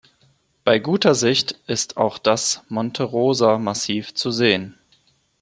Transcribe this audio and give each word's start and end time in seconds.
Bei 0.63 0.79
guter 0.79 1.13
Sicht 1.13 1.51
ist 1.67 1.95
auch 1.97 2.17
das 2.17 2.63
Monte-Rosa-Massiv 2.69 4.15
zu 4.15 4.31
sehen. 4.31 4.73